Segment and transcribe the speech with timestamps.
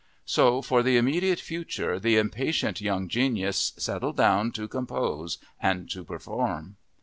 [0.25, 6.03] So for the immediate future the impatient young genius settled down to compose and to
[6.03, 6.77] perform.